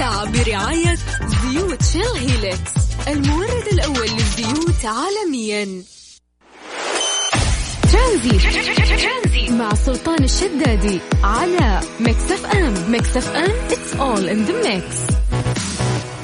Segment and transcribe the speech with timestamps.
[0.00, 0.94] برعاية
[1.42, 2.72] زيوت Shell Helix
[3.08, 5.82] المورد الأول للزيوت عالميا.
[7.92, 12.90] ترانزيت مع سلطان الشدادي على Mix FM.
[12.92, 15.14] Mix FM it's all in the mix.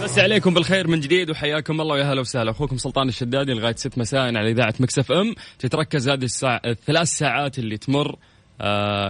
[0.02, 2.50] مسي عليكم بالخير من جديد وحياكم الله ويا هلا وسهلا.
[2.50, 5.34] أخوكم سلطان الشدادي لغاية 6 مساء على إذاعة Mix FM.
[5.58, 8.16] تتركز هذه الساعة الثلاث ساعات اللي تمر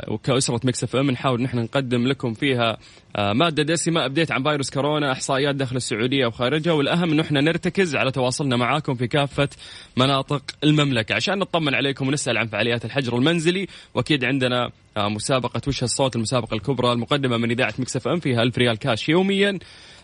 [0.09, 2.77] وكأسرة Mix FM نحاول نحن نقدم لكم فيها
[3.17, 7.96] آه مادة دسمة update عن فيروس كورونا إحصائيات داخل السعودية وخارجها والأهم أنه إحنا نرتكز
[7.96, 9.49] على تواصلنا معاكم في كافة
[9.96, 11.14] مناطق المملكة.
[11.14, 16.54] عشان نطمن عليكم ونسأل عن فعاليات الحجر المنزلي وأكيد عندنا آه مسابقة وش الصوت المسابقة
[16.54, 19.59] الكبرى المقدمة من إذاعة Mix FM فيها 1000 ريال كاش يوميا.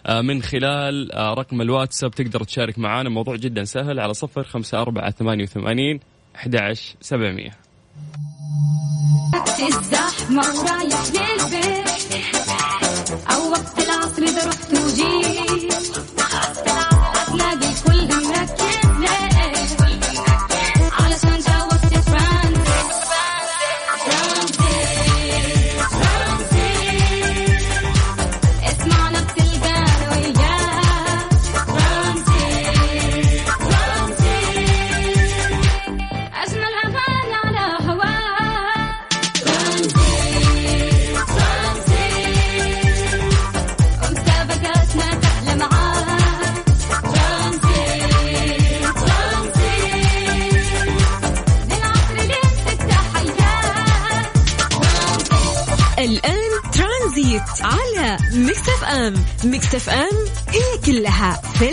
[0.07, 4.83] آه، من خلال آه، رقم الواتساب تقدر تشارك معنا موضوع جدا سهل على صفر خمسة
[4.83, 6.01] أربعة ثمانية وثمانين
[6.37, 7.51] أحد عشر سبعمية.
[9.69, 11.89] الزحمة ورايح للبيت.
[13.31, 15.22] أو وقت العصر إذا رحت وجيت
[59.73, 61.69] Mix FM هي كلها في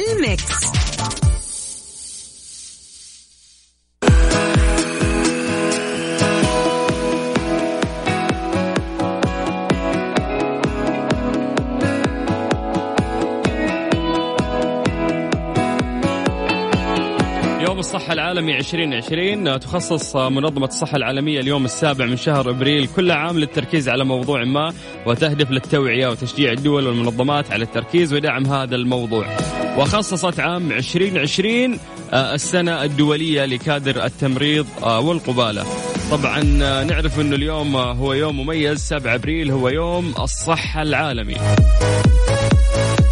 [17.90, 23.90] الصحة العالمي 2020 تخصص منظمة الصحة العالمية اليوم السابع من شهر أبريل كل عام للتركيز
[23.90, 24.74] على موضوع ما
[25.06, 29.38] وتهدف للتوعية وتشجيع الدول والمنظمات على التركيز ودعم هذا الموضوع.
[29.78, 31.80] وخصصت عام 2020
[32.14, 35.66] آه، السنة الدولية لكادر التمريض آه، والقبالة.
[36.12, 41.36] طبعا آه، نعرف إنه اليوم هو يوم مميز 7 أبريل هو يوم الصحة العالمي.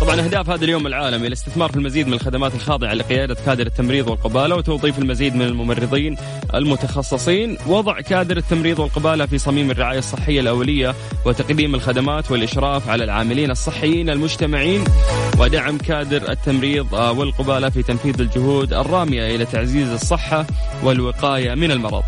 [0.07, 4.56] طبعا أهداف هذا اليوم العالمي الاستثمار في المزيد من الخدمات الخاضعة لقيادة كادر التمريض والقبالة
[4.56, 6.18] وتوظيف المزيد من الممرضين
[6.53, 13.51] المتخصصين، وضع كادر التمريض والقبالة في صميم الرعاية الصحية الأولية وتقديم الخدمات والإشراف على العاملين
[13.51, 14.84] الصحيين المجتمعين.
[15.40, 20.46] ودعم كادر التمريض والقبالة في تنفيذ الجهود الرامية إلى تعزيز الصحة
[20.84, 22.03] والوقاية من المرض.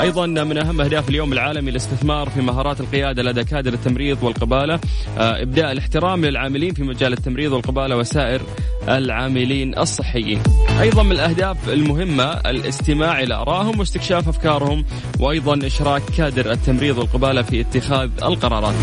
[0.00, 4.80] أيضا من أهم أهداف اليوم العالمي الاستثمار في مهارات القيادة لدى كادر التمريض والقبالة،
[5.18, 8.40] إبداء الاحترام للعاملين في مجال التمريض والقبالة وسائر
[8.88, 10.42] العاملين الصحيين
[10.80, 14.84] أيضا من الأهداف المهمة الاستماع إلى آرائهم واستكشاف أفكارهم
[15.20, 18.74] وأيضا إشراك كادر التمريض والقبالة في اتخاذ القرارات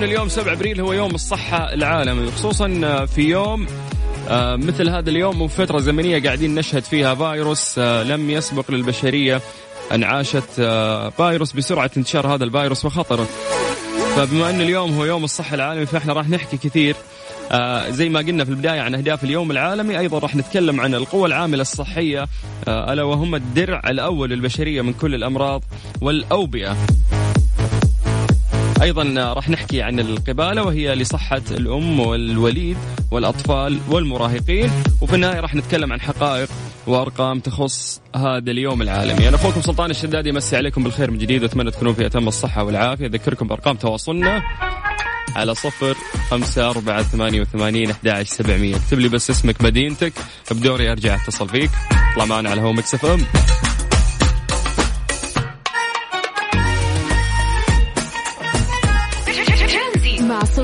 [0.00, 2.68] أن اليوم 7 أبريل هو يوم الصحة العالمي خصوصا
[3.06, 3.66] في يوم
[4.28, 9.40] آه، مثل هذا اليوم وفترة زمنية قاعدين نشهد فيها فيروس آه، لم يسبق للبشرية
[9.92, 13.26] أن عاشت آه، فيروس بسرعة انتشار هذا الفيروس وخطره.
[14.16, 16.96] فبما أن اليوم هو يوم الصحة العالمي فإحنا راح نحكي كثير
[17.52, 21.26] آه زي ما قلنا في البداية عن أهداف اليوم العالمي أيضا راح نتكلم عن القوى
[21.26, 22.28] العاملة الصحية
[22.68, 25.62] آه ألا وهم الدرع الأول للبشرية من كل الأمراض
[26.00, 26.76] والأوبئة.
[28.82, 32.76] أيضا راح نحكي عن القبالة وهي لصحة الأم والوليد
[33.10, 34.70] والأطفال والمراهقين.
[35.00, 36.48] وفي النهاية راح نتكلم عن حقائق
[36.86, 39.28] وأرقام تخص هذا اليوم العالمي.
[39.28, 43.06] أنا أخوكم سلطان الشدادي يمسي عليكم بالخير من جديد وأتمنى تكونوا في أتم الصحة والعافية.
[43.06, 44.42] أذكركم بأرقام تواصلنا
[45.36, 45.96] على صفر
[46.30, 48.76] خمسة أربعة ثمانية وثمانين أحد عشر سبعمية.
[48.76, 50.12] اكتب لي بس اسمك مدينتك
[50.50, 51.70] بدوري أرجع أتصل فيك.
[52.12, 53.20] اطلع معنا على هوم إكس إم.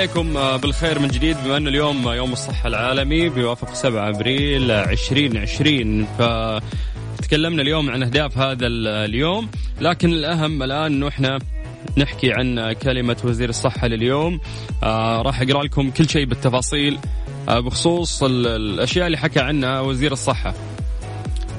[0.00, 6.06] عليكم آه، بالخير من جديد بما أنه اليوم يوم الصحة العالمي بيوافق 7 أبريل 2020
[6.18, 6.22] ف
[7.22, 9.50] تكلمنا اليوم عن أهداف هذا اليوم.
[9.80, 11.38] لكن الأهم الآن إنه إحنا
[11.98, 14.40] نحكي عن كلمة وزير الصحة لليوم.
[14.82, 16.98] آه راح أقرأ لكم كل شيء بالتفاصيل.
[17.48, 20.54] آه بخصوص الأشياء اللي حكى عنها وزير الصحة.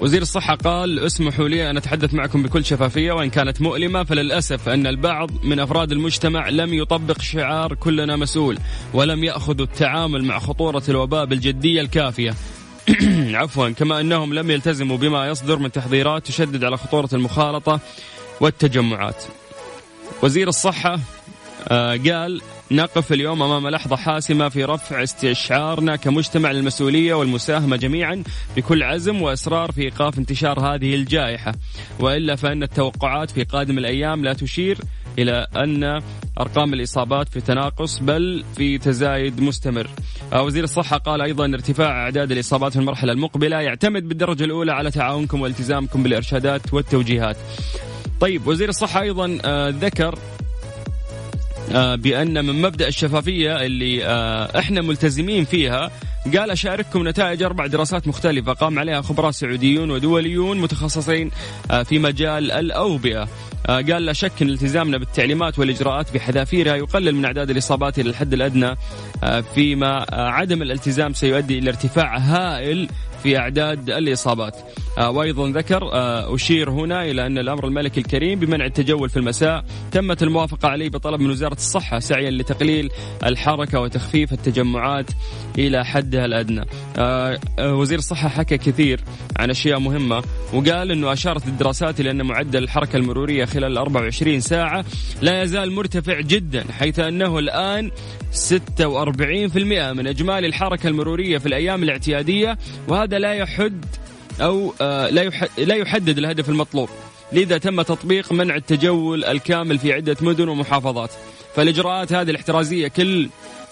[0.01, 4.87] وزير الصحة قال اسمحوا لي أن أتحدث معكم بكل شفافية وإن كانت مؤلمة فللأسف أن
[4.87, 8.57] البعض من أفراد المجتمع لم يطبق شعار كلنا مسؤول
[8.93, 12.33] ولم يأخذوا التعامل مع خطورة الوباء بالجدية الكافية.
[13.39, 17.79] عفوا كما أنهم لم يلتزموا بما يصدر من تحضيرات تشدد على خطورة المخالطة
[18.41, 19.23] والتجمعات.
[20.23, 20.99] وزير الصحة
[21.69, 22.41] قال
[22.71, 28.23] نقف اليوم أمام لحظة حاسمة في رفع استشعارنا كمجتمع للمسؤولية والمساهمة جميعا
[28.57, 31.53] بكل عزم وإصرار في إيقاف انتشار هذه الجائحة
[31.99, 34.77] وإلا فإن التوقعات في قادم الأيام لا تشير
[35.19, 36.01] إلى أن
[36.39, 39.87] أرقام الإصابات في تناقص بل في تزايد مستمر.
[40.33, 44.91] آه، وزير الصحة قال أيضا ارتفاع أعداد الإصابات في المرحلة المقبلة يعتمد بالدرجة الأولى على
[44.91, 47.37] تعاونكم والتزامكم بالإرشادات والتوجيهات.
[48.19, 50.40] طيب وزير الصحة أيضا آه، ذكر آه،
[51.95, 55.91] بأن من مبدأ الشفافية اللي آه، إحنا ملتزمين فيها
[56.37, 61.31] قال أشارككم نتائج أربع دراسات مختلفة قام عليها خبراء سعوديون ودوليون متخصصين
[61.71, 63.27] آه، في مجال الأوبئة.
[63.67, 68.75] قال لا شك إن التزامنا بالتعليمات والإجراءات بحذافيرها يقلل من أعداد الإصابات إلى الحد الأدنى
[69.55, 72.87] فيما عدم الالتزام سيؤدي إلى ارتفاع هائل
[73.23, 74.55] في أعداد الإصابات.
[74.97, 79.65] آه، وأيضا ذكر آه، أشير هنا إلى أن الأمر الملكي الكريم بمنع التجول في المساء
[79.91, 82.89] تمت الموافقة عليه بطلب من وزارة الصحة سعيا لتقليل
[83.25, 85.05] الحركة وتخفيف التجمعات
[85.57, 86.65] إلى حدها الأدنى.
[86.97, 88.99] آه، وزير الصحة حكى كثير
[89.37, 90.23] عن أشياء مهمة
[90.53, 94.85] وقال أنه أشارت الدراسات إلى أن معدل الحركة المرورية خلال 24 ساعة
[95.21, 97.91] لا يزال مرتفع جدا حيث أنه الآن
[98.31, 102.57] 46% من إجمالي الحركة المرورية في الأيام الاعتيادية
[102.87, 103.85] وهذا لا يحد
[104.41, 106.89] أو آه، لا لا يحدد الهدف المطلوب.
[107.33, 111.11] لذا تم تطبيق منع التجول الكامل في عدة مدن ومحافظات.
[111.55, 113.29] فالإجراءات هذه الاحترازية كل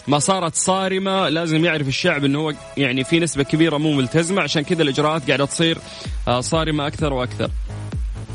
[0.07, 4.41] ما صارت صارمة لازم يعرف الشعب أنه هو يعني في نسبة كبيرة مو ملتزمة.
[4.41, 5.77] عشان كذا الإجراءات قاعدة تصير
[6.27, 7.49] آه، صارمة أكثر وأكثر.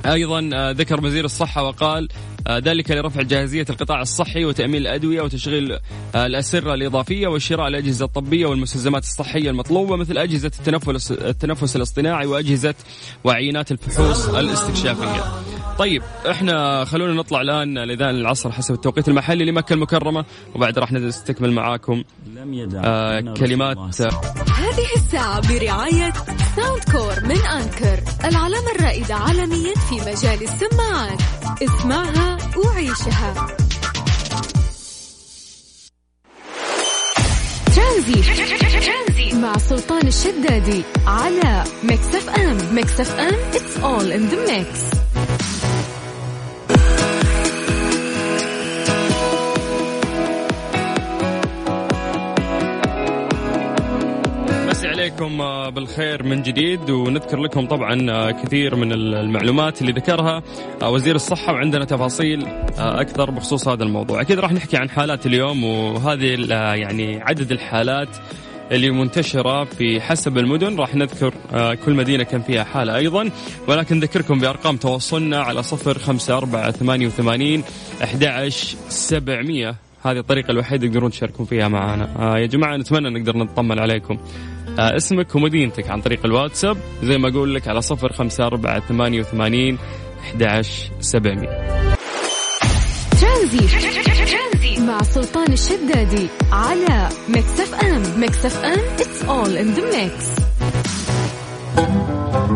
[0.07, 2.09] أيضا آه، ذكر وزير الصحة وقال
[2.47, 5.73] آه، ذلك لرفع جاهزية القطاع الصحي وتأمين الأدوية وتشغيل
[6.15, 12.75] آه، الأسرة الإضافية وشراء الأجهزة الطبية والمستلزمات الصحية المطلوبة مثل أجهزة التنفس التنفس الاصطناعي وأجهزة
[13.25, 15.25] وعينات الفحوص الاستكشافية.
[15.79, 20.25] طيب إحنا خلونا نطلع الآن لإذان العصر حسب التوقيت المحلي لمكة المكرمة
[20.55, 22.05] وبعد راح نستكمل معاكم
[22.85, 23.77] آه كلمات
[24.75, 26.13] هذه الساعة برعاية
[26.57, 31.19] Soundcore من Anker العلامة الرائدة عالميا في مجال السماعات.
[31.63, 33.47] اسمعها وعيشها.
[37.77, 45.04] ترانزيت مع سلطان الشدادي على Mix FM Mix FM it's all in the mix.
[55.05, 60.43] عليكم آه، بالخير من جديد ونذكر لكم طبعا آه، كثير من المعلومات اللي ذكرها
[60.83, 62.47] آه، وزير الصحة وعندنا تفاصيل
[62.79, 64.21] أكثر بخصوص هذا الموضوع.
[64.21, 68.09] أكيد راح نحكي عن حالات اليوم وهذه يعني عدد الحالات
[68.73, 70.77] اللي منتشرة في حسب المدن.
[70.77, 71.35] راح نذكر
[71.87, 73.31] كل مدينة كان فيها حالة أيضا
[73.69, 77.63] ولكن نذكركم بأرقام تواصلنا على صفر خمسة أربعة ثمانية وثمانين
[78.03, 78.49] أحد
[78.89, 79.75] سبعمية.
[80.05, 82.39] هذه الطريقة الوحيدة تقدرون تشاركون فيها معنا.
[82.39, 84.19] يا جماعة نتمنى نقدر نطمن عليكم.
[84.79, 86.77] اسمك ومدينتك عن طريق الواتساب.
[87.03, 89.79] زي ما أقول لك على صفر خمسة أربعة ثمانية وثمانين
[90.21, 90.63] أحد
[91.01, 91.85] سبعمية.
[94.79, 98.21] مع سلطان الشدادي على Mix FM.
[98.21, 100.44] Mix FM it's all in the mix.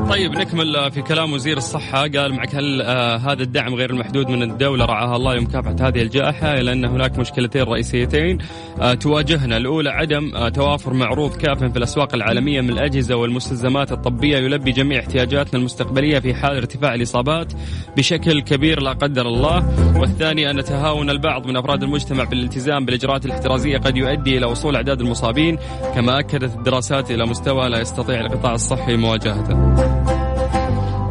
[0.09, 2.01] طيب نكمل في كلام وزير الصحة.
[2.01, 6.61] قال معك هل آه هذا الدعم غير المحدود من الدولة؟ رعاها الله لمكافحة هذه الجائحة
[6.61, 8.39] إلى أن هناك مشكلتين رئيسيتين.
[8.81, 9.57] آه تواجهنا.
[9.57, 15.01] الأولى عدم آه توافر معروض كاف في الأسواق العالمية من الأجهزة والمستلزمات الطبية يلبي جميع
[15.01, 17.53] احتياجاتنا المستقبلية في حال ارتفاع الإصابات
[17.97, 19.65] بشكل كبير لا قدر الله.
[20.01, 25.01] والثاني أن تهاون البعض من أفراد المجتمع بالالتزام بالإجراءات الاحترازية قد يؤدي إلى وصول أعداد
[25.01, 25.59] المصابين.
[25.95, 29.98] كما أكدت الدراسات إلى مستوى لا يستطيع القطاع الصحي مواجهته.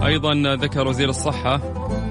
[0.05, 1.61] أيضا ذكر وزير الصحة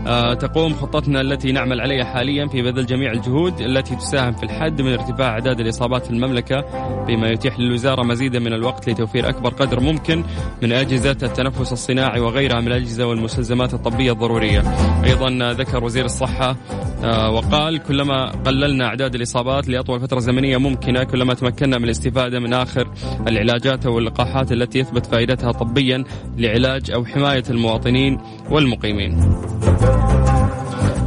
[0.06, 4.80] آه، تقوم خطتنا التي نعمل عليها حاليا في بذل جميع الجهود التي تساهم في الحد
[4.82, 6.64] من ارتفاع أعداد الإصابات في المملكة
[7.06, 10.24] بما يتيح للوزارة مزيدا من الوقت لتوفير أكبر قدر ممكن
[10.62, 14.62] من أجهزة التنفس الصناعي وغيرها من الأجهزة والمستلزمات الطبية الضرورية.
[15.04, 16.56] أيضا ذكر وزير الصحة آه،
[17.04, 22.88] وقال كلما قللنا أعداد الإصابات لأطول فترة زمنية ممكنة كلما تمكنا من الاستفادة من آخر
[23.28, 26.04] العلاجات أو اللقاحات التي يثبت فائدتها طبيا
[26.38, 28.18] لعلاج أو حماية المواطنين
[28.50, 29.36] والمقيمين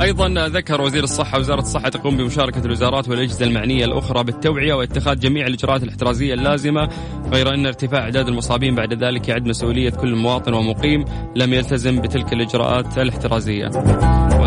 [0.01, 5.47] أيضا ذكر وزير الصحة وزارة الصحة تقوم بمشاركة الوزارات والأجهزة المعنية الأخرى بالتوعية واتخاذ جميع
[5.47, 6.89] الإجراءات الاحترازية اللازمة
[7.33, 11.05] غير أن ارتفاع أعداد المصابين بعد ذلك يعد مسؤولية كل مواطن ومقيم
[11.35, 13.69] لم يلتزم بتلك الإجراءات الاحترازية.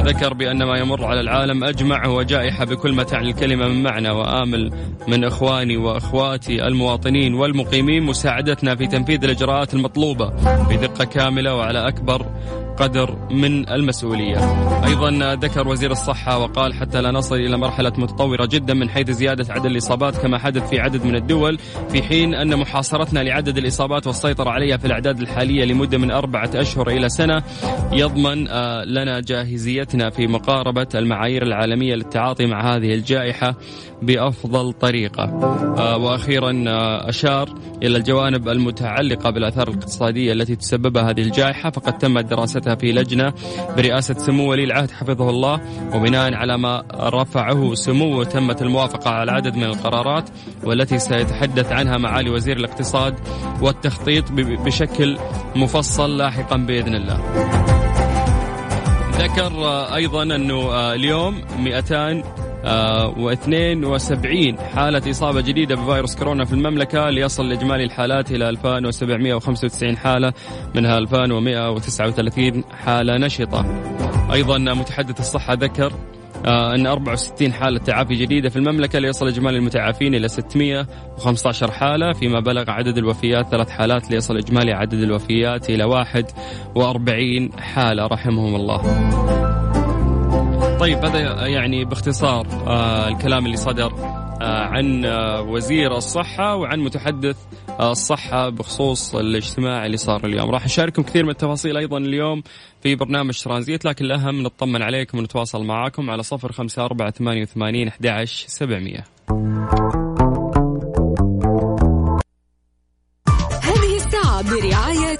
[0.02, 4.10] وذكر بأن ما يمر على العالم أجمع هو جائحه بكل ما تعني الكلمة من معنى
[4.10, 4.70] وآمل
[5.08, 10.30] من إخواني وإخواتي المواطنين والمقيمين مساعدتنا في تنفيذ الإجراءات المطلوبة
[10.70, 12.26] بدقة كاملة وعلى أكبر
[12.76, 14.36] قدر من المسؤولية.
[14.84, 19.54] أيضا ذكر وزير الصحة وقال حتى لا نصل إلى مرحلة متطورة جدا من حيث زيادة
[19.54, 24.50] عدد الإصابات كما حدث في عدد من الدول في حين أن محاصرتنا لعدد الإصابات والسيطرة
[24.50, 27.42] عليها في الأعداد الحالية لمدة من أربعة أشهر إلى سنة
[27.92, 33.54] يضمن آه، لنا جاهزيتنا في مقاربة المعايير العالمية للتعاطي مع هذه الجائحة
[34.02, 35.24] بأفضل طريقة.
[35.78, 37.48] آه، وأخيرا آه، أشار
[37.82, 43.32] إلى الجوانب المتعلقة بالآثار الاقتصادية التي تسببها هذه الجائحة فقد تمت دراستها في لجنة
[43.76, 45.60] برئاسة سمو ولي العهد حفظه الله
[45.94, 50.30] وبناء على ما رفعه سموه تمت الموافقة على عدد من القرارات
[50.64, 53.14] والتي سيتحدث عنها معالي وزير الاقتصاد
[53.62, 55.18] والتخطيط بشكل
[55.56, 57.81] مفصل لاحقا بإذن الله.
[59.22, 62.22] ذكر آه، أيضا أنه اليوم 200
[63.16, 70.32] و72 حالة إصابة جديدة بفيروس كورونا في المملكة ليصل لإجمالي الحالات إلى 2795 حالة
[70.74, 73.64] منها 2139 حالة نشطة.
[74.32, 75.92] أيضا متحدث الصحة ذكر
[76.46, 82.40] آه أن 64 حالة تعافي جديدة في المملكة ليصل إجمالي المتعافين إلى 615 حالة فيما
[82.40, 88.82] بلغ عدد الوفيات ثلاث حالات ليصل إجمالي عدد الوفيات إلى 41 حالة رحمهم الله.
[90.78, 94.21] طيب هذا يعني باختصار آه الكلام اللي صدر.
[94.42, 97.36] عن آه وزير الصحة وعن متحدث
[97.80, 100.50] آه الصحة بخصوص الاجتماع اللي صار اليوم.
[100.50, 102.42] راح نشارككم كثير من التفاصيل أيضا اليوم
[102.82, 107.88] في برنامج ترانزيت لكن الأهم نطمن عليكم ونتواصل معاكم على صفر خمسة أربعة ثمانية وثمانين
[107.88, 109.04] أحد سبعمية.
[113.62, 115.16] هذه الساعة برعاية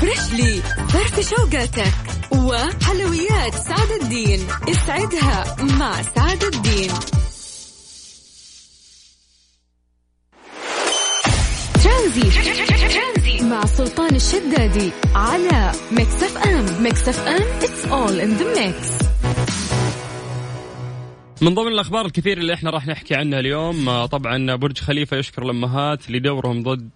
[0.00, 1.94] فريشلي فرف شوقاتك
[2.32, 4.40] وحلويات سعد الدين.
[4.68, 6.90] اسعدها مع سعد الدين.
[12.08, 13.44] ترانزيت.
[13.50, 19.08] مع سلطان الشدادي على Mix FM Mix FM it's all in the mix.
[21.42, 25.42] من ضمن الأخبار الكثير اللي إحنا راح نحكي عنها اليوم آه، طبعا برج خليفة يشكر
[25.42, 26.90] الامهات لدورهم ضد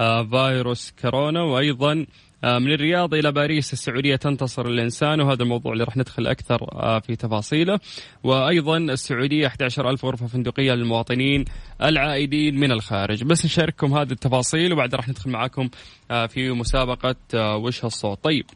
[0.00, 2.06] آه، فيروس كورونا وأيضا
[2.46, 7.16] من الرياض إلى باريس السعودية تنتصر الإنسان وهذا الموضوع اللي راح ندخل أكثر آه، في
[7.16, 7.80] تفاصيله.
[8.24, 11.44] وأيضا السعودية 11 ألف غرفة فندقية للمواطنين
[11.82, 13.24] العائدين من الخارج.
[13.24, 15.68] بس نشارككم هذه التفاصيل وبعد راح ندخل معاكم
[16.10, 17.16] آه، في مسابقة
[17.56, 18.46] وش الصوت طيب.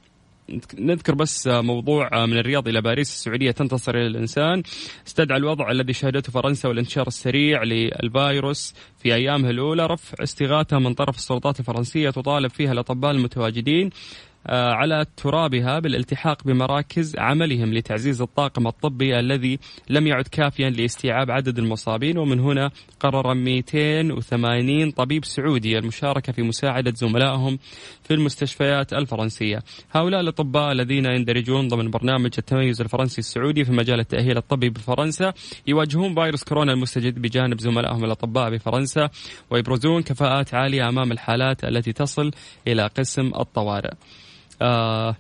[0.78, 4.62] نذكر بس موضوع من الرياض إلى باريس السعودية تنتصر إلى الإنسان.
[5.06, 9.86] استدعى الوضع الذي شهدته فرنسا والانتشار السريع للفيروس في أيامها الأولى.
[9.86, 13.90] رفع استغاثة من طرف السلطات الفرنسية تطالب فيها الأطباء المتواجدين.
[14.48, 19.58] على ترابها بالالتحاق بمراكز عملهم لتعزيز الطاقم الطبي الذي
[19.90, 22.18] لم يعد كافيا لاستيعاب عدد المصابين.
[22.18, 22.70] ومن هنا
[23.00, 27.58] قرر 280 طبيب سعودي المشاركة في مساعدة زملائهم
[28.02, 29.62] في المستشفيات الفرنسية.
[29.92, 35.32] هؤلاء الأطباء الذين يندرجون ضمن برنامج التميز الفرنسي السعودي في مجال التأهيل الطبي بفرنسا
[35.66, 39.10] يواجهون فيروس كورونا المستجد بجانب زملائهم الأطباء بفرنسا
[39.50, 42.30] ويبرزون كفاءات عالية أمام الحالات التي تصل
[42.68, 43.92] إلى قسم الطوارئ.
[44.60, 45.16] آه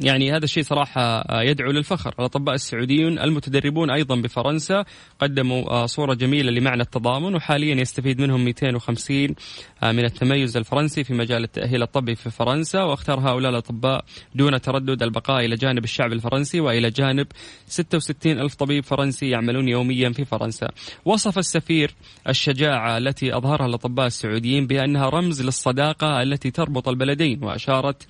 [0.00, 2.14] يعني هذا الشيء صراحة آه، يدعو للفخر.
[2.18, 4.84] الأطباء السعوديون المتدربون أيضا بفرنسا
[5.20, 9.34] قدموا آه، صورة جميلة لمعنى التضامن وحاليا يستفيد منهم 250
[9.82, 12.82] آه، من التميز الفرنسي في مجال التأهيل الطبي في فرنسا.
[12.82, 17.26] واختار هؤلاء الأطباء دون تردد البقاء إلى جانب الشعب الفرنسي وإلى جانب
[17.66, 20.68] 66 ألف طبيب فرنسي يعملون يوميا في فرنسا.
[21.04, 21.94] وصف السفير
[22.28, 28.06] الشجاعة التي أظهرها الأطباء السعوديين بأنها رمز للصداقة التي تربط البلدين وأشارت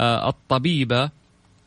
[0.00, 1.21] الطبيبة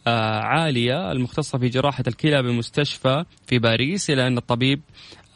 [0.07, 4.81] عالية المختصة في جراحة الكلى بمستشفى في باريس إلى أن الطبيب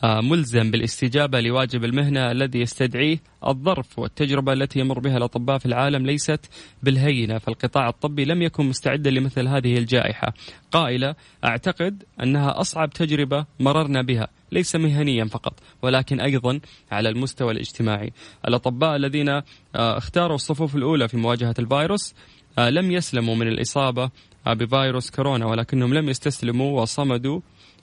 [0.04, 6.06] آه، ملزم بالاستجابة لواجب المهنة الذي يستدعيه الظرف والتجربة التي يمر بها الأطباء في العالم
[6.06, 6.40] ليست
[6.84, 7.38] بالهينة.
[7.38, 10.34] فالقطاع الطبي لم يكن مستعدا لمثل هذه الجائحة.
[10.72, 16.60] قائلة أعتقد أنها أصعب تجربة مررنا بها ليس مهنيا فقط ولكن أيضا
[16.92, 18.14] على المستوى الاجتماعي.
[18.48, 19.44] الأطباء الذين آه،
[19.76, 22.16] اختاروا الصفوف الأولى في مواجهة الفيروس
[22.58, 24.10] لم يسلموا من الإصابة
[24.54, 27.40] بفيروس كورونا ولكنهم لم يستسلموا وصمدوا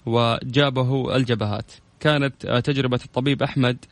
[0.07, 1.73] وجابه الجبهات.
[2.01, 3.85] كانت تجربة الطبيب أحمد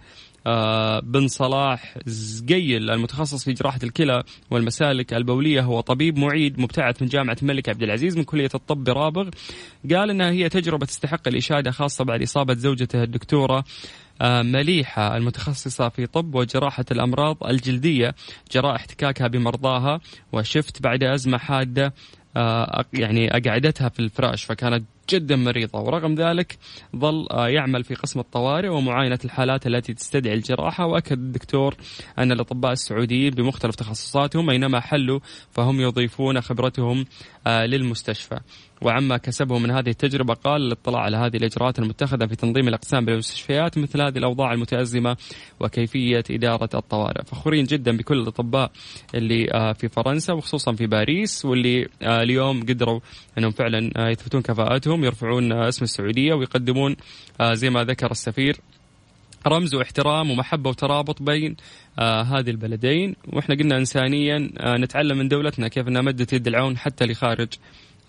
[0.46, 5.60] آه، بن صلاح زقيل المتخصص في جراحة الكلى والمسالك البولية.
[5.60, 9.28] هو طبيب معيد مبتعث من جامعة الملك عبد العزيز من كلية الطب برابغ
[9.90, 13.64] قال إنها هي تجربة تستحق الإشادة خاصة بعد إصابة زوجته الدكتورة
[14.20, 18.14] آه، مليحة المتخصصة في طب وجراحة الأمراض الجلدية.
[18.52, 20.00] جراء احتكاكها بمرضاها
[20.32, 21.92] وشفت بعد أزمة حادة آه،
[22.92, 25.78] يعني أقعدتها في الفراش فكانت جدا مريضة.
[25.78, 26.58] ورغم ذلك
[26.96, 30.86] ظل آه، يعمل في قسم الطوارئ ومعاينة الحالات التي تستدعي الجراحة.
[30.86, 31.74] وأكد الدكتور
[32.18, 35.20] أن الأطباء السعوديين بمختلف تخصصاتهم أينما حلوا
[35.50, 37.04] فهم يضيفون خبرتهم
[37.46, 38.40] للمستشفى.
[38.84, 43.78] وعما كسبه من هذه التجربة قال الاطلاع على هذه الإجراءات المتخذة في تنظيم الأقسام بالمستشفيات
[43.78, 45.16] مثل هذه الأوضاع المتأزمة
[45.60, 47.24] وكيفية إدارة الطوارئ.
[47.24, 48.70] فخورين جدا بكل الأطباء
[49.14, 53.00] اللي آه، في فرنسا وخصوصا في باريس واللي آه، اليوم قدروا
[53.38, 54.93] أنهم فعلا آه، يثبتون كفاءتهم.
[55.02, 56.96] يرفعون اسم السعودية ويقدمون
[57.52, 58.56] زي ما ذكر السفير
[59.46, 61.56] رمز واحترام ومحبة وترابط بين
[61.98, 63.16] آه هذه البلدين.
[63.32, 67.48] وإحنا قلنا انسانيا آه نتعلم من دولتنا كيف إنها مدت يد العون حتى لخارج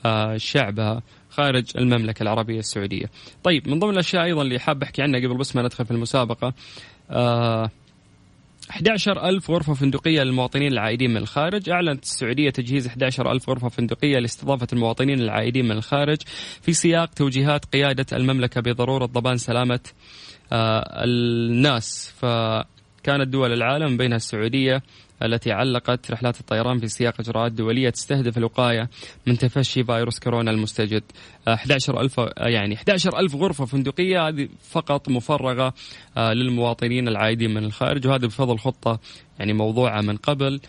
[0.05, 3.05] آه، شعبها خارج المملكة العربية السعودية.
[3.43, 6.53] طيب من ضمن الأشياء أيضا اللي حاب أحكي عنها قبل بس ما ندخل في المسابقة
[7.09, 7.69] آه
[8.69, 11.69] 11 ألف غرفة فندقية للمواطنين العائدين من الخارج.
[11.69, 16.17] أعلنت السعودية تجهيز 11 ألف غرفة فندقية لاستضافة المواطنين العائدين من الخارج
[16.61, 19.79] في سياق توجيهات قيادة المملكة بضرورة ضمان سلامة
[20.53, 22.13] آه الناس.
[22.17, 24.83] فكانت دول العالم بينها السعودية
[25.23, 28.89] التي علقت رحلات الطيران في سياق إجراءات دولية تستهدف الوقاية
[29.27, 31.03] من تفشي فيروس كورونا المستجد.
[31.47, 35.73] 11 ألف يعني 11 ألف غرفة فندقية هذه فقط مفرغة
[36.17, 38.99] آه، للمواطنين العايدين من الخارج وهذا بفضل خطة
[39.39, 40.61] يعني موضوعة من قبل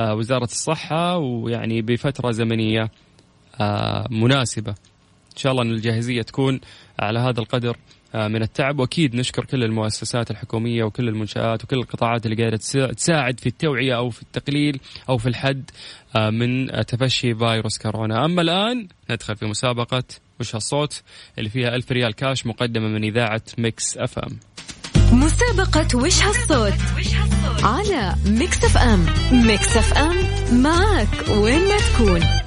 [0.00, 2.90] آه، وزارة الصحة ويعني بفترة زمنية
[3.60, 4.70] آه، مناسبة.
[5.32, 6.60] إن شاء الله أن الجاهزية تكون
[6.98, 7.78] على هذا القدر آه،
[8.14, 8.78] من التعب.
[8.78, 12.56] وأكيد نشكر كل المؤسسات الحكومية وكل المنشآت وكل القطاعات اللي قاعدة
[12.92, 15.70] تساعد في التوعية أو في التقليل أو في الحد
[16.16, 18.24] آه، من تفشي فيروس كورونا.
[18.24, 20.04] أما الآن ندخل في مسابقة
[20.40, 21.02] وش هالصوت
[21.38, 24.38] اللي فيها ألف ريال كاش مقدمة من إذاعة Mix FM.
[25.12, 26.74] مسابقة وش هالصوت
[27.62, 29.06] على Mix FM.
[29.32, 30.16] Mix FM
[30.62, 32.43] معك وين ما تكون.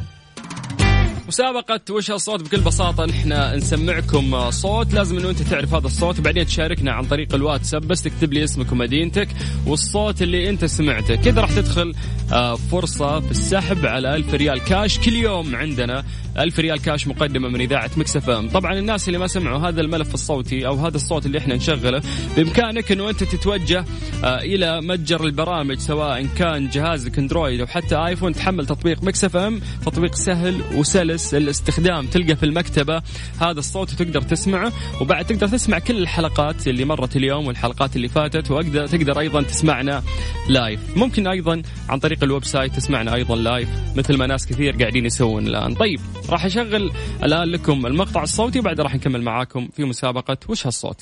[1.27, 4.93] مسابقة وش الصوت؟ بكل بساطة نحن نسمعكم صوت.
[4.93, 6.19] لازم إنه أنت تعرف هذا الصوت.
[6.19, 7.87] وبعدين تشاركنا عن طريق الواتساب.
[7.87, 9.27] بس تكتب لي اسمك ومدينتك
[9.65, 11.15] والصوت اللي أنت سمعته.
[11.15, 11.93] كذا راح تدخل
[12.31, 16.03] آه، فرصة في السحب على ألف ريال كاش كل يوم عندنا.
[16.37, 18.49] ألف ريال كاش مقدمة من إذاعة Mix FM.
[18.49, 22.01] طبعا الناس اللي ما سمعوا هذا الملف الصوتي أو هذا الصوت اللي إحنا نشغله
[22.37, 23.85] بإمكانك أنه أنت تتوجه
[24.23, 29.61] آه، إلى متجر البرامج سواء كان جهازك أندرويد أو حتى آيفون تحمل تطبيق Mix FM.
[29.85, 31.16] تطبيق سهل وسلس.
[31.33, 33.01] الاستخدام تلقى في المكتبة
[33.41, 38.51] هذا الصوت وتقدر تسمعه وبعد تقدر تسمع كل الحلقات اللي مرت اليوم والحلقات اللي فاتت
[38.51, 40.03] وأقدر تقدر أيضا تسمعنا
[40.49, 45.05] live ممكن أيضا عن طريق ال website تسمعنا أيضا live مثل ما ناس كثير قاعدين
[45.05, 45.73] يسوون الآن.
[45.73, 45.99] طيب
[46.29, 46.91] راح أشغل
[47.23, 51.01] الآن لكم المقطع الصوتي وبعد راح نكمل معاكم في مسابقة وش هالصوت؟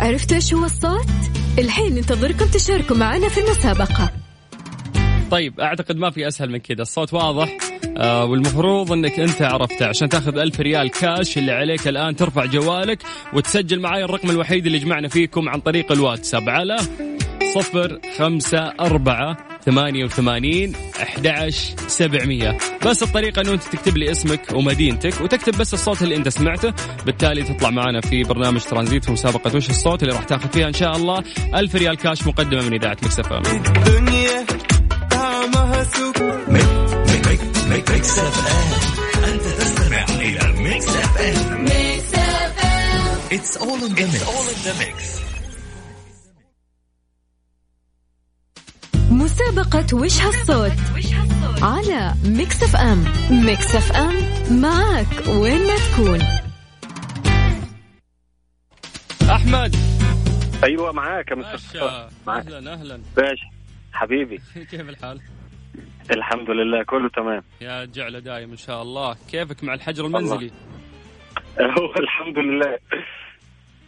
[0.00, 1.06] عرفتوا إيش هو الصوت؟
[1.58, 4.10] الحين ننتظركم تشاركوا معنا في المسابقة.
[5.30, 6.82] طيب أعتقد ما في أسهل من كذا.
[6.82, 7.56] الصوت واضح.
[7.96, 13.02] آه والمفروض إنك أنت عرفته عشان تاخذ ألف ريال كاش اللي عليك الآن ترفع جوالك
[13.34, 16.76] وتسجل معي الرقم الوحيد اللي جمعنا فيكم عن طريق الواتساب على
[17.54, 21.50] صفر خمسة أربعة ثمانية وثمانين أحد
[21.88, 22.58] سبعمية.
[22.86, 26.72] بس الطريقة أنه أنت تكتب لي اسمك ومدينتك وتكتب بس الصوت اللي أنت سمعته.
[27.06, 30.72] بالتالي تطلع معنا في برنامج ترانزيت في مسابقة وش الصوت اللي راح تاخذ فيها إن
[30.72, 31.24] شاء الله.
[31.54, 34.46] ألف ريال كاش مقدمة من إذاعة Mix FM الدنيا
[35.96, 36.18] سوق
[37.68, 39.24] Mix FM.
[39.32, 41.64] انت تستمع إلى Mix FM.
[41.64, 43.94] Mix FM it's all in
[44.64, 45.18] the mix
[49.18, 50.72] مسابقة وش هالصوت؟
[51.62, 54.14] على Mix FM Mix FM
[54.62, 56.20] معك وين ما تكون.
[59.30, 59.76] أحمد.
[60.64, 63.00] أيوه معاك يا مستر أهلا أهلا.
[63.16, 63.46] باشا
[63.92, 64.40] حبيبي.
[64.70, 65.20] كيف الحال؟
[66.10, 67.42] الحمد لله كله تمام.
[67.60, 69.16] يا جعله دايم إن شاء الله.
[69.30, 70.50] كيفك مع الحجر المنزلي؟
[71.78, 72.78] هو الحمد لله.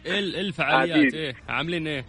[0.05, 2.05] إيه الفعاليات إيه عاملين إيه؟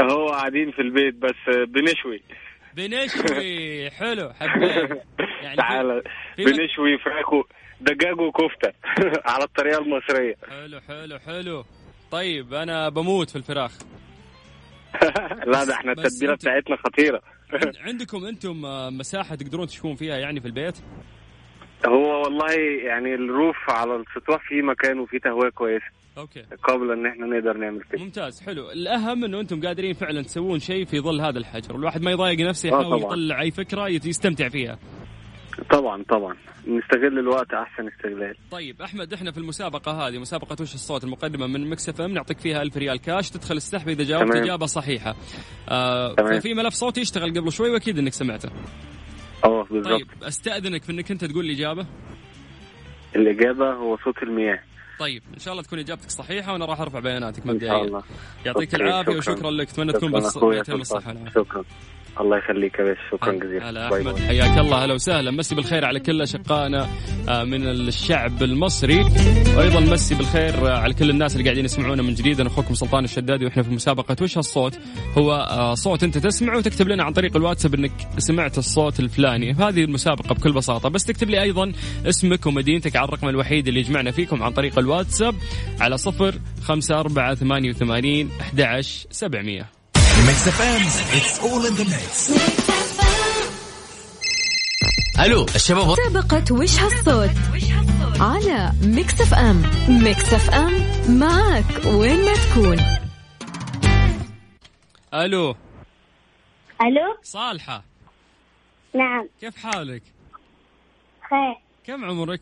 [0.00, 2.22] هو قاعدين في البيت بس بنشوي.
[2.76, 3.90] بنشوي.
[4.00, 5.02] حلو حبيت.
[5.42, 6.02] يعني تعال
[6.38, 7.44] بنشوي فراخ
[7.80, 8.72] دجاج وكفتة
[9.32, 10.34] على الطريقة المصرية.
[10.50, 11.64] حلو حلو حلو.
[12.10, 13.72] طيب أنا بموت في الفراخ.
[15.52, 17.22] لا ده إحنا التتبيلة بتاعتنا خطيرة.
[17.52, 18.60] عند- عندكم أنتم
[18.98, 20.76] مساحة تقدرون تشوون فيها يعني في البيت؟
[21.86, 22.52] هو والله
[22.86, 25.86] يعني الروف على السطوح فيه مكان وفيه تهوية كويسة.
[26.18, 26.42] أوكي.
[26.62, 28.02] قابل إن إحنا نقدر نعمل كده.
[28.02, 28.70] ممتاز حلو.
[28.70, 31.76] الأهم إنه أنتم قادرين فعلا تسوون شيء في ظل هذا الحجر.
[31.76, 33.02] الواحد ما يضايق نفسه آه يحاول.
[33.02, 34.78] يطلع أي فكرة يستمتع فيها.
[35.70, 36.36] طبعا طبعا.
[36.66, 38.36] نستغل الوقت أحسن استغلال.
[38.50, 42.62] طيب أحمد إحنا في المسابقة هذه مسابقة وش الصوت المقدمة من Mix FM؟ نعطيك فيها
[42.62, 44.36] ألف ريال كاش تدخل السحب إذا جاوبت.
[44.36, 45.14] إجابة صحيحة.
[45.68, 46.40] آه تمام.
[46.40, 48.50] ففي ملف صوتي يشتغل قبل شوي وأكيد إنك سمعته.
[49.44, 49.92] آه بالظبط.
[49.92, 51.86] طيب أستأذنك في إنك أنت تقول الإجابة؟
[53.16, 54.58] الإجابة هو صوت المياه.
[54.98, 58.02] طيب إن شاء الله تكون إجابتك صحيحة وأنا راح أرفع بياناتك مبدئيا.
[58.46, 59.34] يعطيك العافية شكراً.
[59.34, 59.68] وشكرا لك.
[59.68, 60.12] أتمنى تكون
[60.50, 61.14] بيتين الصحة.
[61.34, 61.64] شكرا.
[62.20, 63.70] الله يخليك يا باشا شكرا جزيلا.
[63.70, 64.18] هلا أحمد.
[64.18, 65.30] حياك الله هلا وسهلا.
[65.30, 66.88] مسي بالخير على كل أشقائنا
[67.28, 69.00] آه، من الشعب المصري.
[69.56, 72.40] وأيضا مسي بالخير آه، على كل الناس اللي قاعدين يسمعونا من جديد.
[72.40, 74.78] أنا أخوكم سلطان الشدادي وإحنا في مسابقة وش هالصوت
[75.18, 79.52] هو صوت أنت تسمعه وتكتب لنا عن طريق الواتساب إنك سمعت الصوت الفلاني.
[79.52, 80.88] هذه المسابقة بكل بساطة.
[80.88, 81.72] بس تكتب لي أيضا
[82.06, 85.34] اسمك ومدينتك على الرقم الوحيد اللي يجمعنا فيكم عن طريق الواتساب
[85.80, 89.81] على صفر خمسة أربعة ثمانية وثمانين أحد عشر سبعمية.
[90.28, 90.82] Mix FM,
[91.18, 92.30] it's all in the mix.
[95.24, 97.30] ألو الشباب مسابقة وش هالصوت؟
[98.20, 100.72] على Mix FM Mix FM
[101.18, 102.78] معك وين ما تكون.
[105.14, 105.54] ألو.
[106.82, 107.84] ألو؟ صالحة.
[108.94, 109.28] نعم.
[109.40, 110.02] كيف حالك؟
[111.30, 111.56] خير.
[111.86, 112.40] كم عمرك؟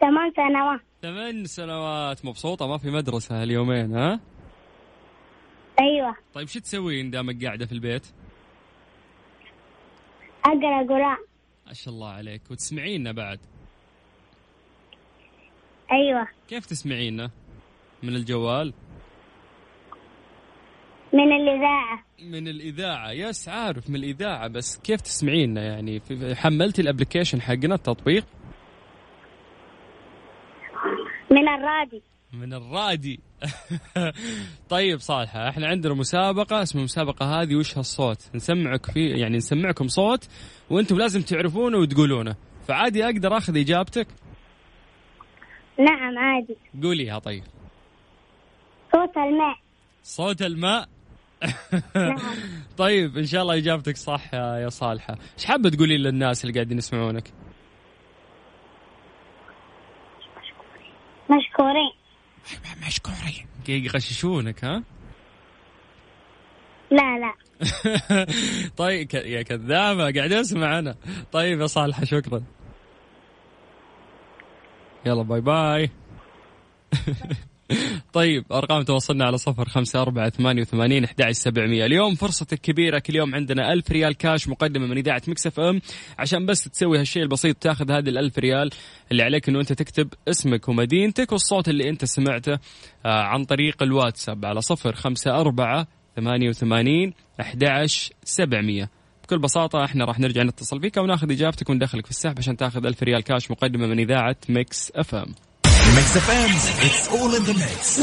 [0.00, 0.80] ثمان سنوات.
[1.02, 2.24] ثمان سنوات.
[2.24, 4.20] مبسوطة ما في مدرسة هاليومين ها؟
[5.80, 6.16] أيوه.
[6.34, 8.06] طيب شو تسوين دامك قاعدة في البيت؟
[10.44, 11.16] أقرأ قرآن.
[11.66, 12.42] ما شاء الله عليك.
[12.50, 13.40] وتسمعينا بعد.
[15.92, 16.28] أيوه.
[16.48, 17.30] كيف تسمعينا؟
[18.02, 18.74] من الجوال؟
[21.12, 22.04] من الإذاعة.
[22.22, 23.10] من الإذاعة.
[23.10, 26.02] yes عارف من الإذاعة بس كيف تسمعينا؟ يعني
[26.34, 28.24] حملتي ال application حقنا التطبيق؟
[31.30, 33.20] من الرادي من الرادي
[34.70, 40.28] طيب صالحة إحنا عندنا مسابقة اسمها المسابقة هذه وش هالصوت؟ نسمعك فيه يعني نسمعكم صوت
[40.70, 42.36] وأنتم لازم تعرفونه وتقولونه.
[42.68, 44.06] فعادي أقدر اخذ اجابتك؟
[45.78, 46.56] نعم عادي.
[46.82, 47.44] قوليها طيب.
[48.92, 49.56] صوت الماء.
[50.02, 50.88] صوت الماء؟
[51.96, 52.16] نعم.
[52.78, 55.16] طيب إن شاء الله إجابتك صح يا يا صالحة.
[55.38, 57.32] إيش حابة تقولي للناس اللي قاعدين يسمعونك؟
[61.30, 61.99] مشكورين.
[62.86, 63.46] مشكورين.
[63.68, 64.82] يغششونك ها؟
[66.90, 67.34] لا لا.
[68.76, 70.96] طيب ك- يا كذابة قاعد اسمع أنا.
[71.32, 72.42] طيب يا صالحة شكرا.
[75.06, 75.90] يلا bye bye.
[78.12, 81.86] طيب أرقام تواصلنا على صفر خمسة أربعة ثمانية وثمانين أحد سبعمية.
[81.86, 85.80] اليوم فرصتك كبيرة كل يوم عندنا ألف ريال كاش مقدمة من إذاعة Mix FM.
[86.18, 88.70] عشان بس تسوي هالشيء البسيط تاخذ هذه الألف ريال
[89.12, 94.44] اللي عليك أنه أنت تكتب اسمك ومدينتك والصوت اللي أنت سمعته آه، عن طريق الواتساب
[94.44, 97.86] على صفر خمسة أربعة ثمانية وثمانين أحد
[98.24, 98.90] سبعمية.
[99.24, 103.02] بكل بساطة إحنا راح نرجع نتصل فيك وناخذ إجابتك وندخلك في السحب عشان تاخذ ألف
[103.02, 105.34] ريال كاش مقدمة من إذاعة Mix FM.
[105.96, 106.50] Mix FM,
[106.86, 108.00] it's all in the mix.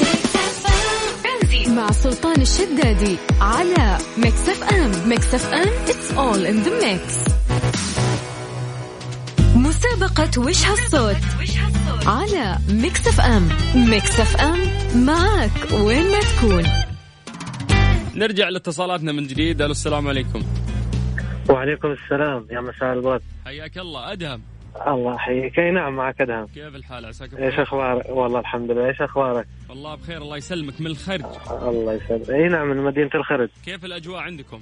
[1.69, 7.31] مع سلطان الشدادي على Mix FM Mix FM it's all in the mix.
[9.55, 11.15] مسابقة وش هالصوت
[12.05, 14.59] على Mix FM Mix FM
[15.05, 16.65] معك وين ما تكون.
[18.15, 19.61] نرجع لاتصالاتنا من جديد.
[19.61, 20.43] ألو السلام عليكم.
[21.49, 22.47] وعليكم السلام.
[22.51, 23.21] يا مساء الورد.
[23.45, 24.11] حياك الله.
[24.11, 24.56] أدهم.
[24.87, 25.59] الله يحييك.
[25.59, 26.45] أي نعم معك أدهم.
[26.45, 28.87] كيف الحال؟ عساك إيش بخير أخبارك؟ والله الحمد لله.
[28.87, 30.81] إيش أخبارك؟ والله بخير الله يسلمك.
[30.81, 31.25] من الخرج.
[31.51, 32.29] الله يسلمك.
[32.29, 33.49] إي نعم من مدينة الخرج.
[33.65, 34.59] كيف الأجواء عندكم؟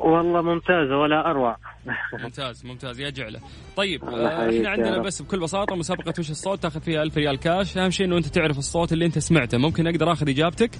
[0.00, 1.56] والله ممتازة ولا أروع.
[2.22, 3.00] ممتاز ممتاز.
[3.00, 3.40] يا جعلة.
[3.76, 4.98] طيب آه، إحنا عندنا.
[4.98, 7.78] بس بكل بساطة مسابقة وش الصوت؟ تاخذ فيها ألف ريال كاش.
[7.78, 9.58] أهم شيء إنه أنت تعرف الصوت اللي أنت سمعته.
[9.58, 10.70] ممكن أقدر آخذ إجابتك؟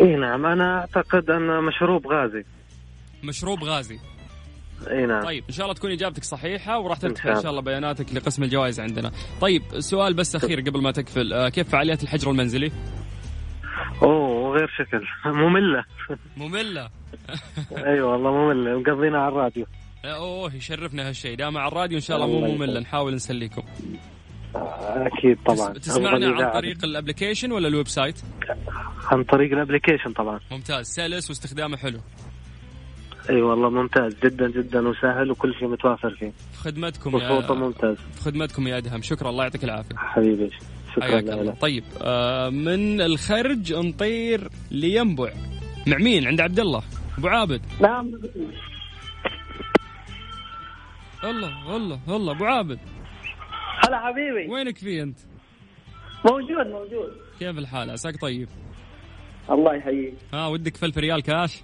[0.00, 2.44] إي نعم أنا أعتقد أن مشروب غازي.
[3.24, 3.98] مشروب غازي.
[4.90, 5.22] إي نعم.
[5.22, 8.80] طيب إن شاء الله تكون إجابتك صحيحة وراح شاء إن شاء الله بياناتك لقسم الجوائز
[8.80, 9.12] عندنا.
[9.40, 11.32] طيب سؤال بس أخير قبل ما تقفل.
[11.32, 12.72] آه، كيف فعاليات الحجر المنزلي؟
[14.02, 15.04] أوه غير شكل.
[15.44, 15.84] مملة.
[16.36, 16.88] مملة.
[17.76, 19.66] أي والله مملة مقضينا على الراديو.
[20.04, 22.80] أوه يشرفنا هالشيء دام على الراديو إن شاء الله مو ممل.
[22.80, 23.62] نحاول نسليكم.
[24.54, 25.72] أكيد طبعا.
[25.72, 26.52] تس- تسمعنا عن.
[26.52, 28.20] طريق ال application ولا ال website؟
[29.04, 30.40] عن طريق ال application طبعا.
[30.50, 30.86] ممتاز.
[30.86, 31.98] سلس واستخدامه حلو.
[33.30, 36.32] أي والله ممتاز جدا جدا وسهل وكل شيء متوافر فيه.
[36.52, 37.96] في خدمتكم يا ممتاز.
[37.96, 39.02] في خدمتكم يا أدهم.
[39.02, 39.30] شكرا.
[39.30, 39.96] الله يعطيك العافية.
[39.96, 40.50] حبيبي.
[40.92, 41.42] شكرا حياك الله.
[41.42, 41.60] لك.
[41.60, 45.32] طيب آه من الخرج نطير لينبع
[45.86, 46.82] مع مين؟ عند عبد الله.
[47.18, 47.62] أبو عابد.
[47.80, 48.10] نعم.
[51.24, 52.32] الله الله الله.
[52.32, 52.78] أبو عابد.
[53.84, 54.52] هلا حبيبي.
[54.52, 55.18] وينك في أنت؟
[56.24, 57.12] موجود موجود.
[57.38, 58.48] كيف الحال؟ عساك طيب.
[59.50, 60.14] الله يحييك.
[60.34, 61.62] ها ودك في ألف ريال كاش؟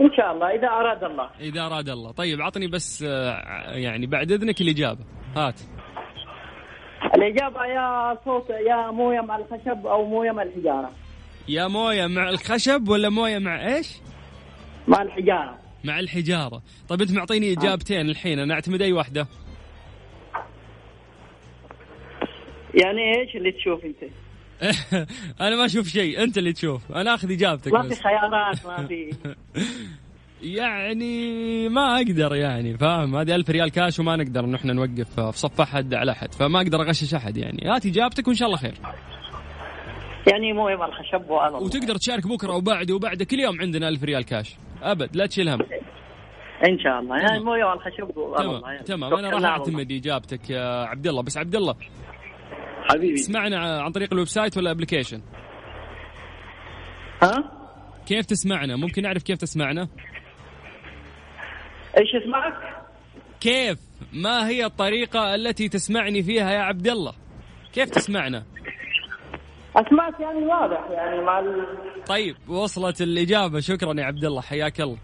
[0.00, 1.30] إن شاء الله إذا أراد الله.
[1.40, 2.12] إذا أراد الله.
[2.12, 5.04] طيب عطني بس آه، يعني بعد إذنك الإجابة.
[5.36, 5.60] هات.
[7.16, 10.90] الإجابة يا صوت يا موية مع الخشب أو موية مع الحجارة.
[11.48, 14.00] يا موية مع الخشب ولا موية مع إيش؟
[14.88, 15.58] مع الحجارة.
[15.84, 16.62] مع الحجارة.
[16.88, 19.26] طيب أنت معطيني إجابتين الحين أنا أعتمد أي واحدة.
[22.74, 24.12] يعني إيش اللي تشوف أنت؟
[25.40, 26.22] أنا ما أشوف شيء.
[26.22, 26.92] أنت اللي تشوف.
[26.92, 29.10] أنا آخذ إجابتك ما في خيارات ما في.
[30.58, 35.38] يعني ما أقدر يعني فاهم؟ هذه ألف ريال كاش وما نقدر إن إحنا نوقف في
[35.38, 36.34] صف أحد على أحد.
[36.34, 37.68] فما أقدر أغشش أحد يعني.
[37.68, 38.74] هات إجابتك وإن شاء الله خير.
[40.32, 44.24] يعني مويه مع الخشب وأنا وتقدر تشارك بكرة وبعده وبعده كل يوم عندنا ألف ريال
[44.24, 45.60] كاش أبد لا تشيل هم.
[46.68, 47.16] إن شاء الله.
[47.16, 48.82] يعني مويه مع الخشب تمام.
[48.84, 49.14] تمام.
[49.14, 49.44] أنا راح.
[49.44, 51.22] أعتمد إجابتك يا عبد الله.
[51.22, 51.74] بس عبد الله
[52.88, 53.14] حبيبي.
[53.14, 55.20] تسمعنا عن طريق ال website ولا application
[57.22, 57.52] ها؟
[58.06, 59.88] كيف تسمعنا؟ ممكن نعرف كيف تسمعنا؟
[61.98, 62.54] إيش اسمعك؟
[63.40, 63.78] كيف؟
[64.12, 67.12] ما هي الطريقة التي تسمعني فيها يا عبد الله؟
[67.72, 68.44] كيف تسمعنا؟
[69.76, 71.66] أسمعك يعني واضح يعني مع ال...
[72.06, 73.60] طيب وصلت الإجابة.
[73.60, 74.98] شكرا يا عبد الله حياك الله.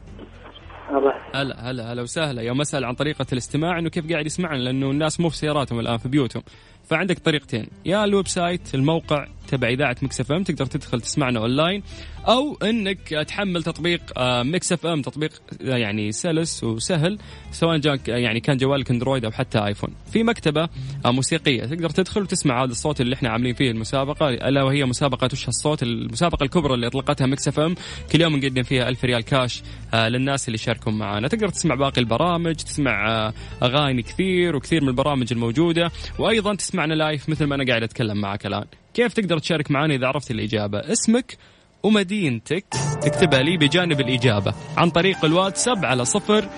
[0.90, 1.14] الله.
[1.34, 2.42] هلا هلا هلا وسهلا.
[2.42, 3.78] يوم أسأل عن طريقة الاستماع.
[3.78, 6.42] إنه كيف قاعد يسمعنا؟ لأنه الناس مو في سياراتهم الآن في بيوتهم.
[6.84, 7.66] فعندك طريقتين.
[7.84, 11.82] يا ال website الموقع تبع إذاعة Mix FM تقدر تدخل تسمعنا أونلاين
[12.28, 17.18] أو إنك تحمل تطبيق آه، Mix FM تطبيق آه، يعني سلس وسهل
[17.50, 19.90] سواء جاك يعني كان جوالك Android أو حتى iPhone.
[20.12, 20.68] في مكتبة
[21.06, 25.28] آه، موسيقية تقدر تدخل وتسمع هذا الصوت اللي إحنا عاملين فيه المسابقة ألا وهي مسابقة
[25.32, 27.74] وش الصوت المسابقة الكبرى اللي أطلقتها Mix FM.
[28.12, 29.62] كل يوم نقدم فيها ألف ريال كاش
[29.94, 34.88] آه، للناس اللي يشاركون معنا تقدر تسمع باقي البرامج تسمع آه، أغاني كثير وكثير من
[34.88, 38.64] البرامج الموجودة وأيضا تسمعنا لايف مثل ما أنا قاعد أتكلم معك الآن.
[38.94, 41.36] كيف تقدر تشارك معنا إذا عرفت الإجابة؟ اسمك
[41.82, 42.64] ومدينتك
[43.02, 46.48] تكتبها لي بجانب الإجابة عن طريق الواتساب على صفر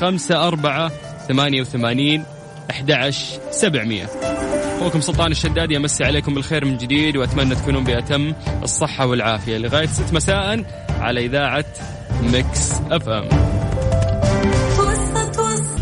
[0.00, 0.88] خمسة أربعة
[1.28, 2.24] ثمانية وثمانين
[2.70, 3.10] أحد
[3.50, 4.04] سبعمية.
[4.04, 9.58] أخوكم سلطان الشداد يمسي عليكم بالخير من جديد وأتمنى تكونون بأتم الصحة والعافية.
[9.58, 10.64] لغاية ست مساء
[11.00, 11.64] على إذاعة
[12.22, 13.28] Mix FM.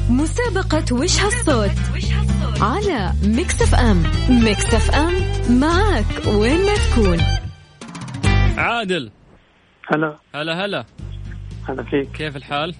[0.09, 1.71] مسابقة وش هالصوت؟
[2.61, 4.03] على Mix FM
[4.45, 5.15] Mix FM
[5.61, 7.19] معك وين ما تكون.
[8.59, 9.11] عادل.
[9.95, 10.17] هلا.
[10.35, 10.85] هلا هلا.
[11.69, 12.75] هلا فيك كيف الحال؟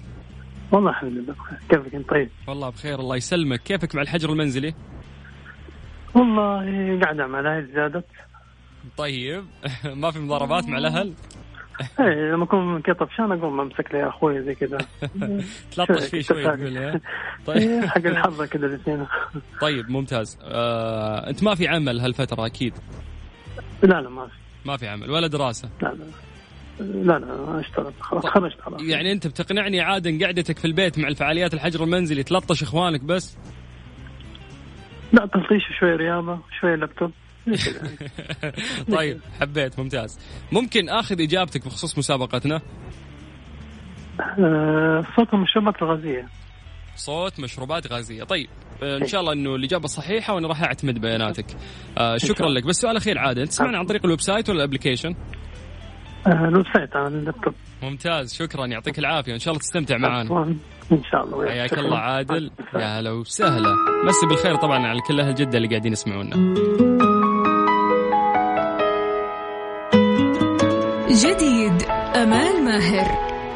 [0.71, 1.33] والله الحمد لله.
[1.33, 2.29] بخير كيفك انت؟ طيب.
[2.47, 3.63] والله بخير الله يسلمك.
[3.63, 4.73] كيفك مع الحجر المنزلي؟
[6.15, 8.05] والله قاعد أعمل هاي زادت.
[8.97, 9.45] طيب.
[10.01, 11.13] ما في مضاربات مع الأهل؟
[11.99, 14.77] إيه لما أكون كذا طفشان أقوم أمسك لي أخوي زي كذا؟
[15.75, 16.43] تلطش فيه شوي.
[16.43, 17.01] تقول إيه؟ إيه،
[17.45, 19.05] طيب حق الحظ كذا الاثنين
[19.61, 20.39] طيب ممتاز.
[20.43, 22.73] آه، أنت ما في عمل هالفترة أكيد؟
[23.83, 24.33] لا لا ما في.
[24.65, 26.05] ما في عمل ولا دراسة؟ لا لا.
[26.79, 31.53] لا لا اشتغل خلاص خرجت خلاص يعني أنت بتقنعني عاد قعدتك في البيت مع الفعاليات
[31.53, 33.37] الحجر المنزلي تلطش إخوانك بس؟
[35.13, 37.11] لا تلطيش شوي رياضة شوي لابتوب.
[38.97, 40.19] طيب حبيت ممتاز.
[40.51, 42.61] ممكن آخذ إجابتك بخصوص مسابقتنا؟
[44.19, 46.27] آه، صوت المشروبات الغازيه
[46.95, 48.23] صوت مشروبات غازية.
[48.23, 48.47] طيب
[48.83, 51.45] آه، إن شاء الله إنه الإجابة صحيحة وأنا راح أعتمد بياناتك.
[51.97, 52.63] آه شكرا لك.
[52.63, 55.15] بس سؤال أخير عادل انت تسمعنا عن طريق ال website ولا ال application
[56.27, 57.53] ال website على اللابتوب.
[57.83, 58.65] ممتاز شكرا.
[58.65, 59.33] يعطيك العافية.
[59.33, 60.55] إن شاء الله تستمتع معنا.
[60.91, 61.37] إن شاء الله.
[61.37, 61.49] وياك.
[61.49, 61.73] حياك.
[61.73, 62.51] الله عادل.
[62.75, 63.75] يا هلا وسهلا.
[64.05, 66.35] مسي بالخير طبعا على كل أهل جدة اللي قاعدين يسمعونا.
[71.15, 71.83] جديد
[72.15, 73.07] أمال ماهر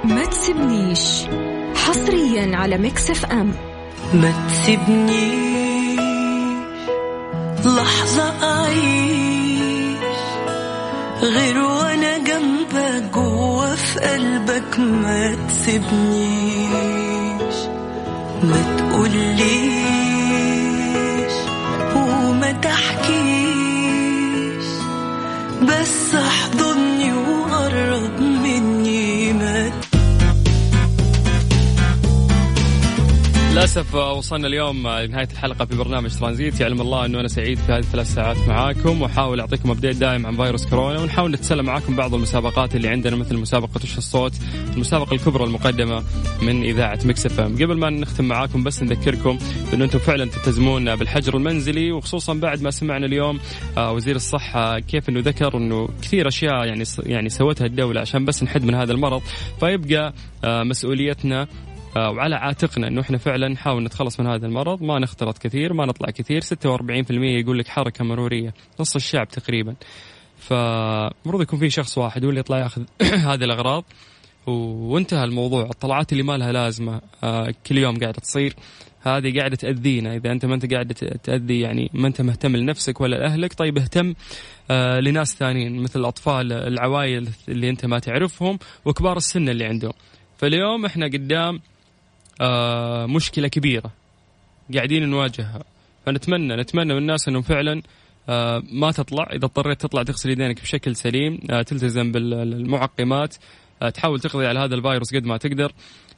[0.03, 1.25] ما تسبنيش
[1.75, 3.53] حصريا على Mix FM.
[4.13, 5.99] ما تسيبنيش
[7.65, 9.97] لحظة أعيش.
[11.21, 16.69] غير وأنا جنبك جوا في قلبك ما تسيبنيش
[18.43, 19.98] ما تقوليش
[33.69, 36.59] للأسف وصلنا اليوم لنهاية الحلقة في برنامج ترانزيت.
[36.59, 40.35] يعلم الله أنه أنا سعيد في هذه الثلاث ساعات معاكم وأحاول أعطيكم ابديت دائم عن
[40.35, 44.33] فيروس كورونا ونحاول نتسلى معاكم بعض المسابقات اللي عندنا مثل مسابقة وش الصوت
[44.73, 46.03] المسابقة الكبرى المقدمة
[46.41, 47.55] من إذاعة Mix FM.
[47.55, 49.37] قبل ما نختم معاكم بس نذكركم
[49.71, 53.39] بانه أنتم فعلا تلتزمون بالحجر المنزلي وخصوصا بعد ما سمعنا اليوم
[53.77, 58.43] آه، وزير الصحة كيف أنه ذكر أنه كثير أشياء يعني يعني سوتها الدولة عشان بس
[58.43, 59.21] نحد من هذا المرض
[59.59, 61.47] فيبقى آه، مسؤوليتنا آه،
[61.95, 64.81] وعلى عاتقنا إنه إحنا فعلا نحاول نتخلص من هذا المرض.
[64.81, 66.41] ما نختلط كثير ما نطلع كثير.
[66.41, 66.51] 46%
[67.11, 69.75] يقول لك حركة مرورية نص الشعب تقريبا.
[70.37, 72.83] فمفروض يكون في شخص واحد هو اللي يطلع يأخذ
[73.29, 73.83] هذه الأغراض.
[74.47, 75.63] وانتهى الموضوع.
[75.63, 78.55] الطلعات اللي ما لها لازمة آه، كل يوم قاعدة تصير.
[79.01, 80.15] هذه قاعدة تأذينا.
[80.15, 84.13] إذا أنت ما أنت قاعد تأذي يعني ما أنت مهتم لنفسك ولا لأهلك طيب اهتم
[84.71, 89.93] آه لناس ثانيين مثل الأطفال العوائل اللي أنت ما تعرفهم وكبار السن اللي عندهم.
[90.37, 91.59] فاليوم إحنا قدام آه
[93.07, 93.91] مشكلة كبيرة
[94.75, 95.63] قاعدين نواجهها.
[96.05, 97.81] فنتمنى نتمنى من الناس إنهم فعلا
[98.29, 99.23] آه ما تطلع.
[99.23, 103.35] إذا اضطريت تطلع تغسل يدينك بشكل سليم آه تلتزم بالمعقمات
[103.81, 105.71] آه تحاول تقضي على هذا الفيروس قد ما تقدر.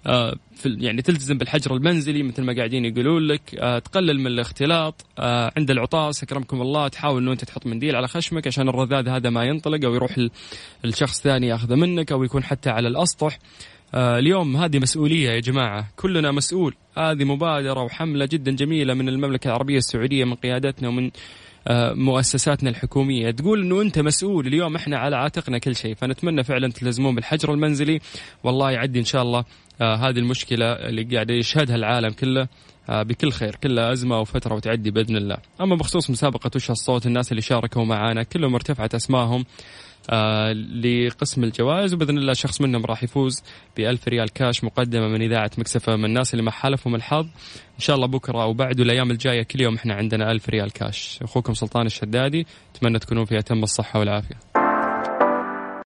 [0.08, 3.56] آه يعني تلتزم بالحجر المنزلي مثل ما قاعدين يقولون لك.
[3.56, 5.06] آه تقلل من الاختلاط.
[5.20, 9.30] آه عند العطاس أكرمكم الله تحاول انه أنت تحط منديل على خشمك عشان الرذاذ هذا
[9.30, 10.28] ما ينطلق أو يروح
[10.86, 13.34] الشخص ثاني يأخذه منك أو يكون حتى على الأسطح.
[13.36, 15.88] آه اليوم هذه مسؤولية يا جماعة.
[15.96, 16.76] كلنا مسؤول.
[16.98, 21.12] هذه مبادرة وحملة جدا جميلة من المملكة العربية السعودية من قيادتنا ومن
[21.68, 23.32] آه مؤسساتنا الحكومية.
[23.32, 24.48] تقول أنه أنت مسؤول.
[24.48, 25.96] اليوم إحنا على عاتقنا كل شيء.
[25.96, 28.00] فنتمنى فعلا تلزمون بالحجر المنزلي.
[28.44, 29.46] والله يعدي إن شاء الله
[29.82, 32.48] آه هذه المشكلة اللي قاعد يشهدها العالم كله
[32.90, 33.56] آه بكل خير.
[33.56, 35.38] كلها أزمة وفترة وتعدي بإذن الله.
[35.62, 39.46] أما بخصوص مسابقة وش الصوت الناس اللي شاركوا معنا كلهم ارتفعت أسمائهم آه
[40.84, 41.94] لقسم الجوائز.
[41.94, 43.44] وبإذن الله شخص منهم راح يفوز
[43.78, 47.26] ب 1000 ريال كاش مقدمة من إذاعة مكسفه من الناس اللي ما حالفهم الحظ.
[47.76, 51.20] إن شاء الله بكرة وبعد والأيام الجاية كل يوم إحنا عندنا 1000 ريال كاش.
[51.22, 54.51] أخوكم سلطان الشدادي أتمنى تكونوا في أتم الصحة والعافية.